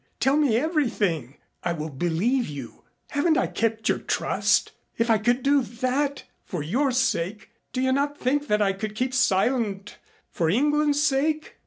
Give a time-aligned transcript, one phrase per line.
[0.19, 1.37] Tell me everything!
[1.63, 2.85] I will believe you.
[3.11, 4.71] Haven't I kept your trust?
[4.97, 8.95] If I could do that for your sake do you not think that I could
[8.95, 9.99] keep silent
[10.31, 11.53] for England's sake?"